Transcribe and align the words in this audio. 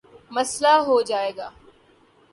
مسلہ 0.31 0.73
ہو 0.87 1.01
جائے 1.01 1.31
گا 1.37 1.49